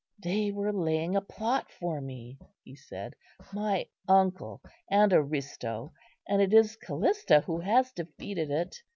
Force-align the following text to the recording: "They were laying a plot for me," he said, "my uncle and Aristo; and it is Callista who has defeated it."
"They 0.17 0.49
were 0.49 0.73
laying 0.73 1.15
a 1.15 1.21
plot 1.21 1.69
for 1.71 2.01
me," 2.01 2.39
he 2.63 2.75
said, 2.75 3.15
"my 3.53 3.85
uncle 4.07 4.59
and 4.89 5.13
Aristo; 5.13 5.91
and 6.27 6.41
it 6.41 6.55
is 6.55 6.75
Callista 6.75 7.41
who 7.41 7.59
has 7.59 7.91
defeated 7.91 8.49
it." 8.49 8.81